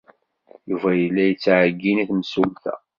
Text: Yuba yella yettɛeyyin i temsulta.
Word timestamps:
Yuba 0.69 0.89
yella 1.01 1.23
yettɛeyyin 1.25 2.01
i 2.03 2.05
temsulta. 2.09 2.73